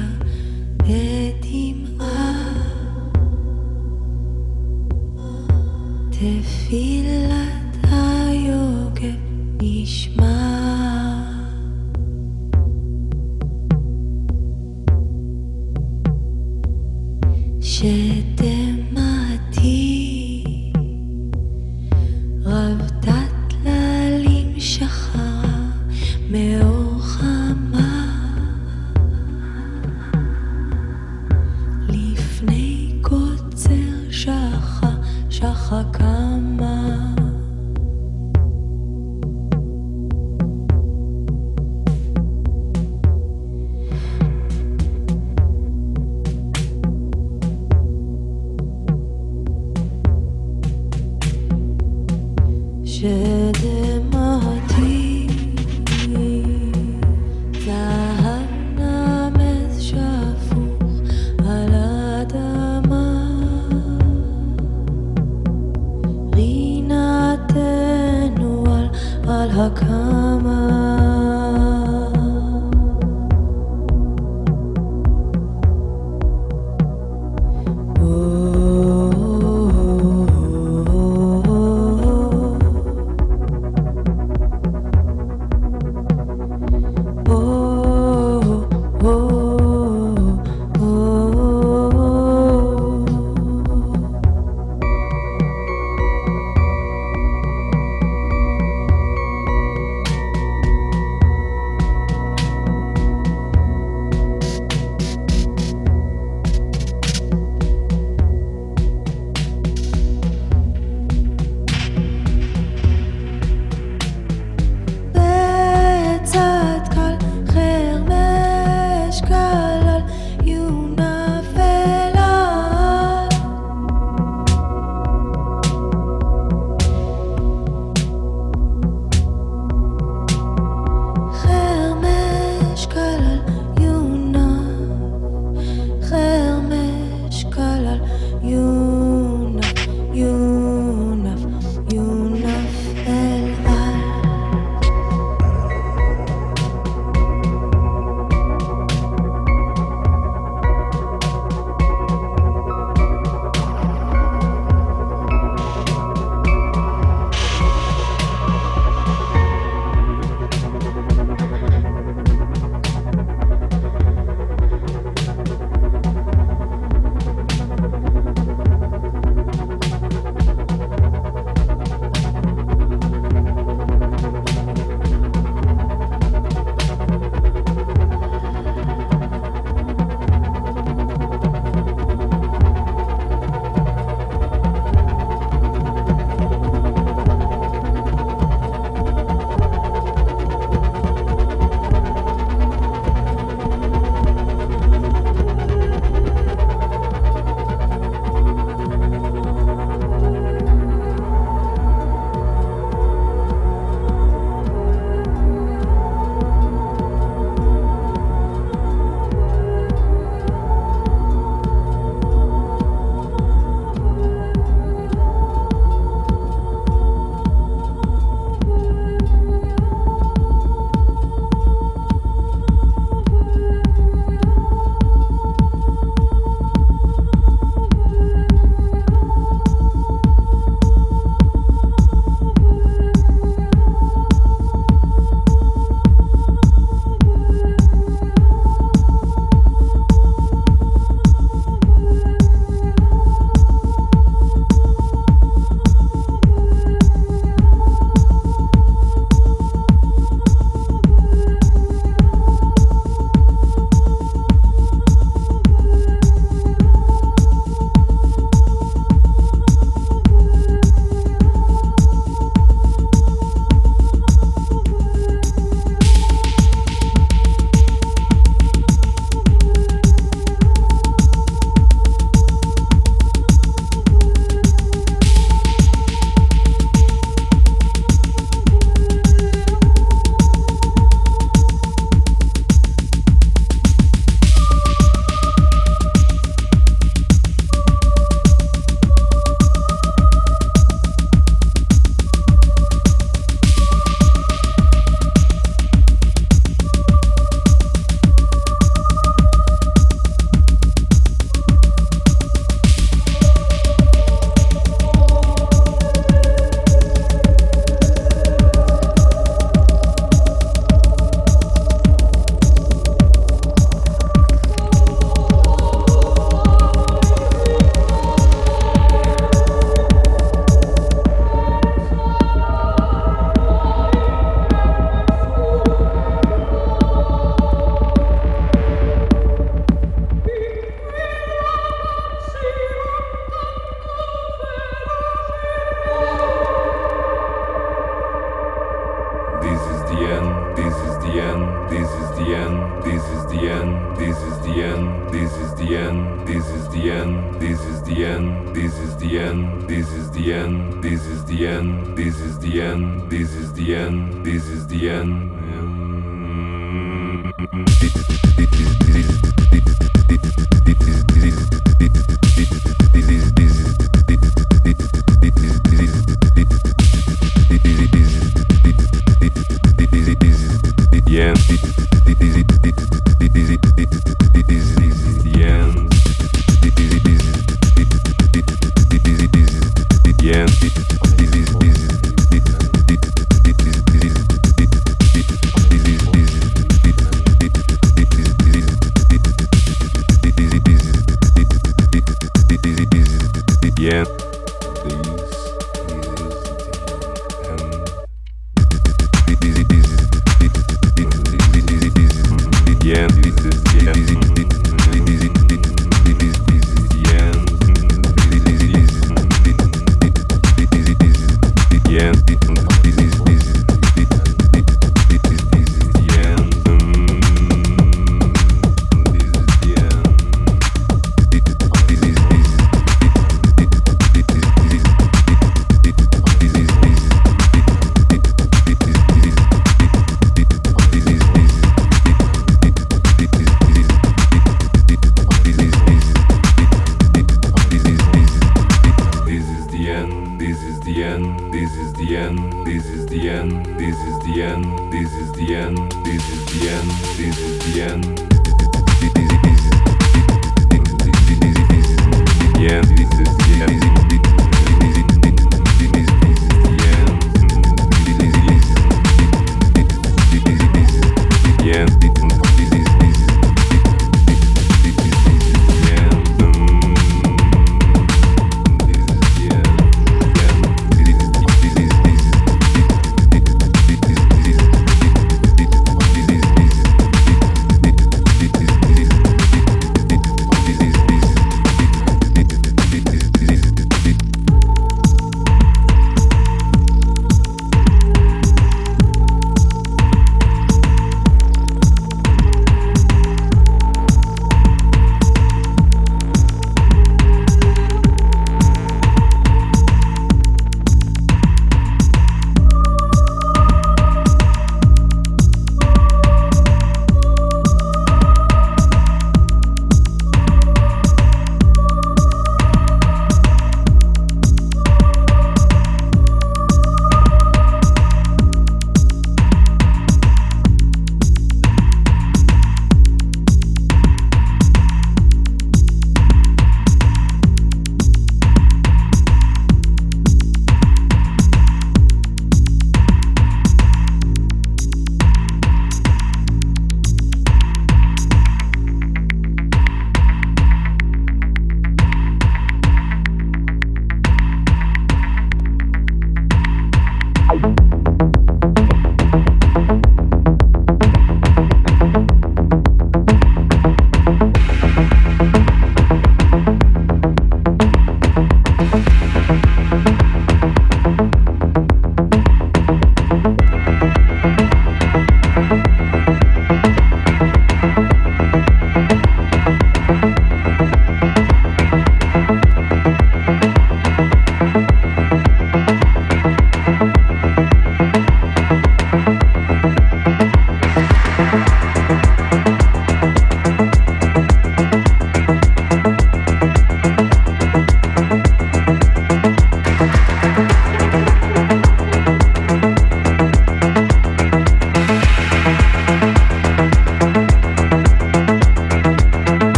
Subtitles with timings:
[0.77, 2.53] בדמעה
[6.11, 7.42] תפילת היוגב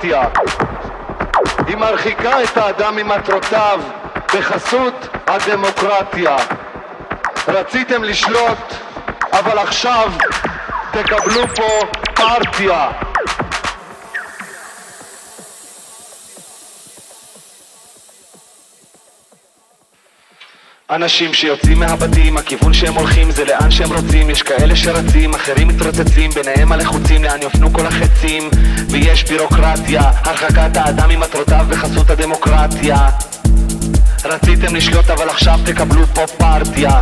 [0.00, 0.22] הבירוקרטיה
[1.66, 3.80] היא מרחיקה את האדם ממטרותיו
[4.34, 6.36] בחסות הדמוקרטיה.
[7.48, 8.74] רציתם לשלוט
[9.32, 10.12] אבל עכשיו
[10.90, 12.88] תקבלו פה פרטיה
[20.90, 24.30] אנשים שיוצאים מהבתים, הכיוון שהם הולכים זה לאן שהם רוצים.
[24.30, 28.50] יש כאלה שרצים, אחרים מתרוצצים, ביניהם הלחוצים לאן יופנו כל החצים.
[28.90, 33.08] ויש בירוקרטיה, הרחקת האדם ממטרותיו בחסות הדמוקרטיה.
[34.24, 37.00] רציתם לשלוט אבל עכשיו תקבלו פה פרטיה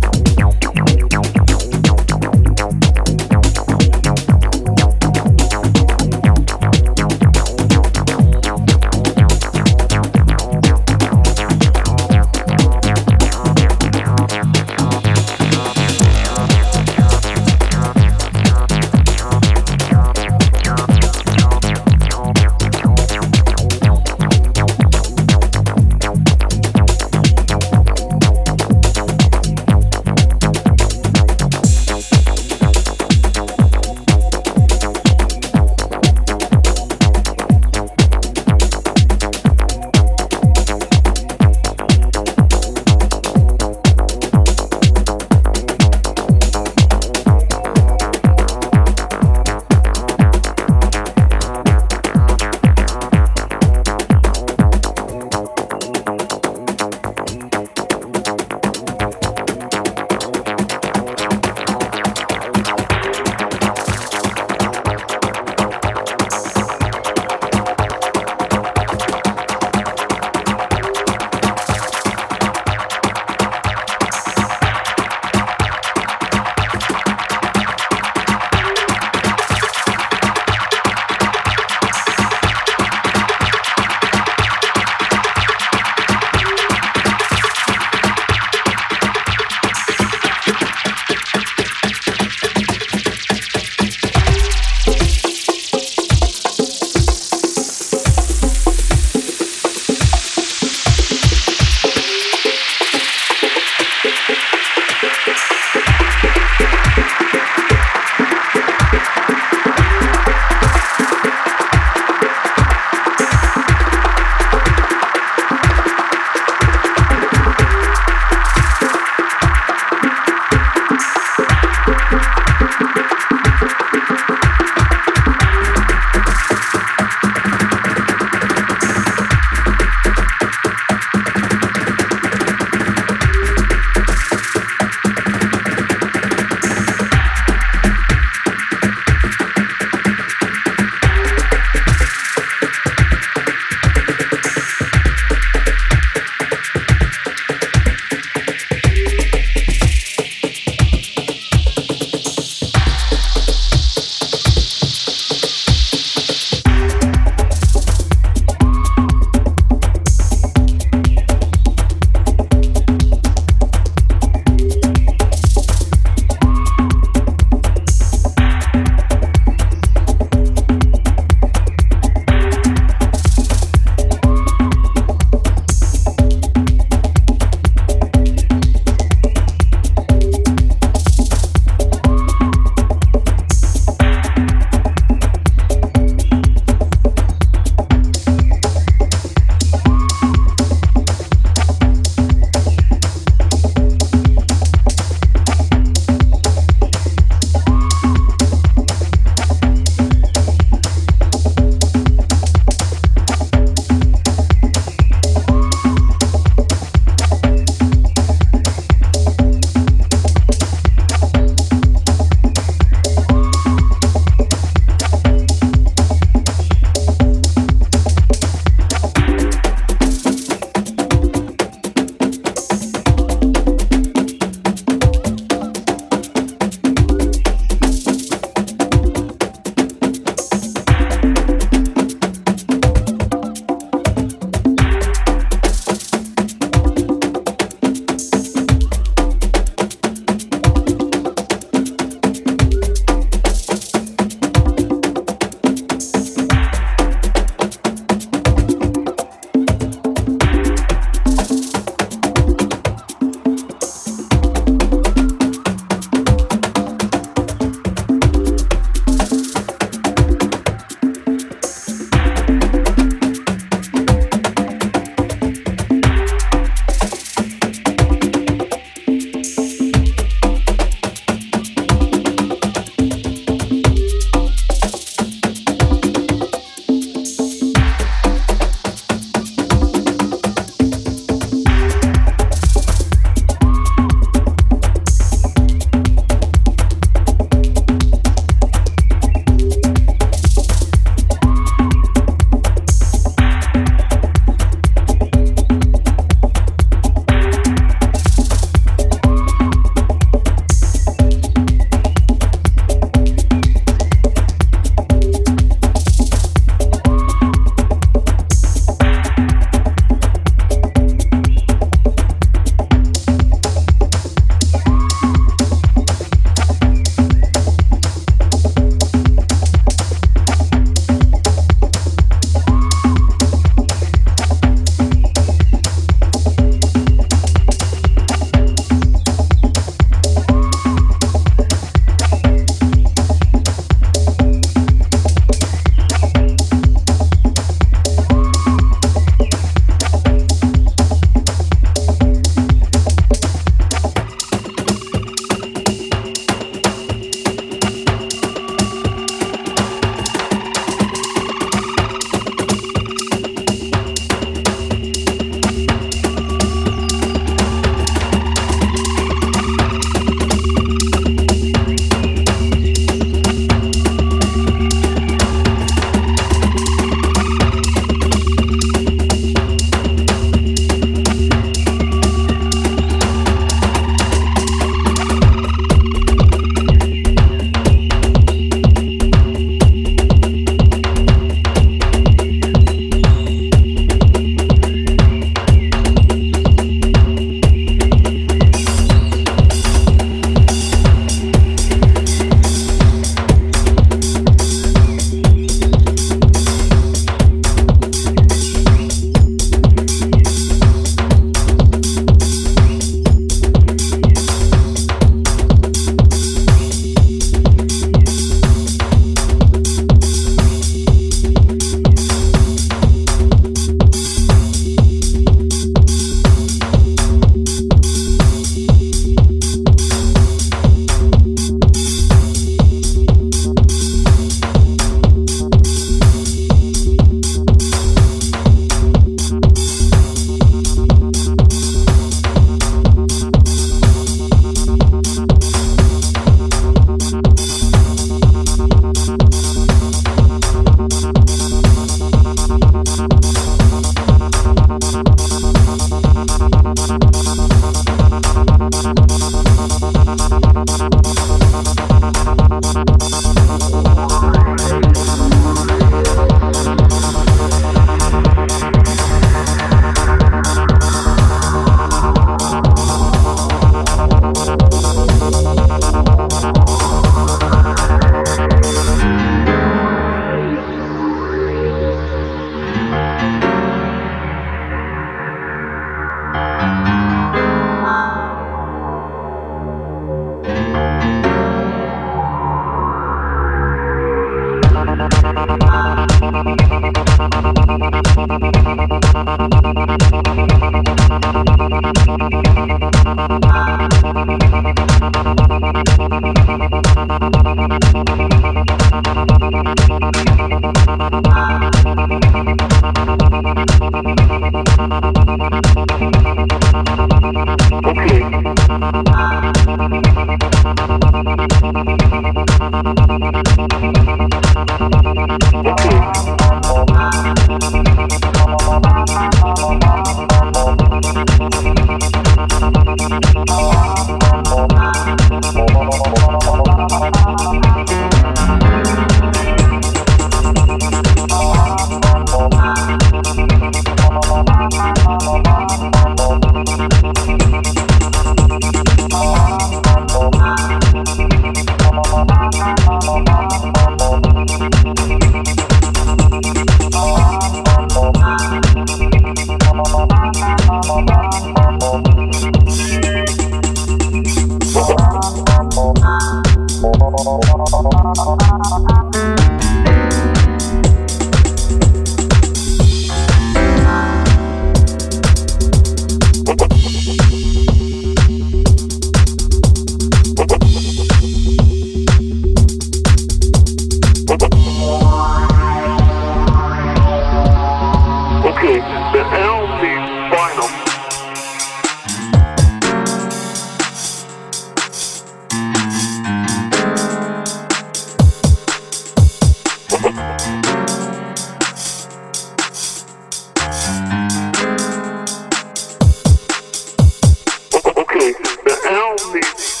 [599.49, 600.00] music.